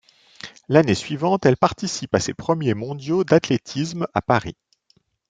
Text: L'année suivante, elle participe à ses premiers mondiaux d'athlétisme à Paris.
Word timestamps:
L'année 0.67 0.95
suivante, 0.95 1.45
elle 1.45 1.57
participe 1.57 2.15
à 2.15 2.19
ses 2.19 2.33
premiers 2.33 2.73
mondiaux 2.73 3.23
d'athlétisme 3.23 4.07
à 4.15 4.23
Paris. 4.23 4.57